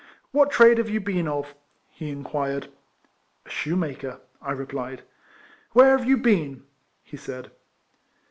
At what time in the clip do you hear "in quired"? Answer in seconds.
2.09-2.69